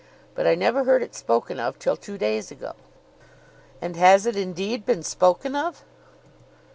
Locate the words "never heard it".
0.55-1.13